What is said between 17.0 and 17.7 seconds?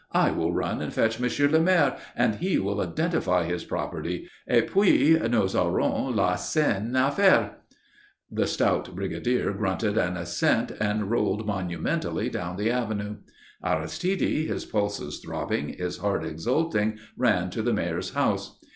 ran to